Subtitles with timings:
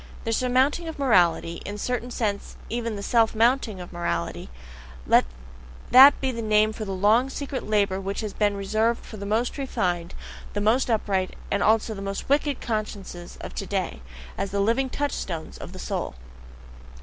[0.23, 4.49] The surmounting of morality, in a certain sense even the self mounting of morality
[5.05, 5.25] let
[5.91, 9.27] that be the name for the long secret labour which has been reserved for the
[9.27, 10.15] most refined,
[10.53, 14.01] the most upright, and also the most wicked consciences of today,
[14.39, 16.15] as the living touchstones of the soul.